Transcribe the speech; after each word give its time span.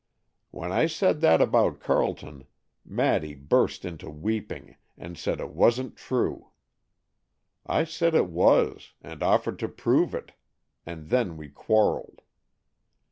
When 0.49 0.71
I 0.71 0.87
said 0.87 1.21
that 1.21 1.43
about 1.43 1.79
Carleton, 1.79 2.45
Maddy 2.83 3.35
burst 3.35 3.85
into 3.85 4.09
weeping, 4.09 4.75
and 4.97 5.15
said 5.15 5.39
it 5.39 5.51
wasn't 5.51 5.95
true. 5.95 6.49
I 7.67 7.83
said 7.83 8.15
it 8.15 8.25
was, 8.29 8.93
and 9.03 9.21
offered 9.21 9.59
to 9.59 9.67
prove 9.69 10.15
it, 10.15 10.31
and 10.87 11.09
then 11.09 11.37
we 11.37 11.49
quarrelled. 11.49 12.23